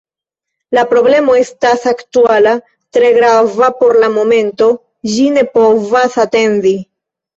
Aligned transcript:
La 0.75 0.83
problemo 0.93 1.33
estas 1.41 1.83
aktuala, 1.91 2.55
tre 2.97 3.11
grava 3.19 3.69
por 3.83 3.95
la 4.05 4.11
momento, 4.17 4.71
ĝi 5.13 5.29
ne 5.37 5.45
povas 5.59 6.23
atendi. 6.25 6.73